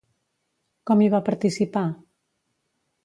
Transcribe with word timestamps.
Com 0.91 1.03
hi 1.05 1.09
va 1.15 1.21
participar? 1.27 1.85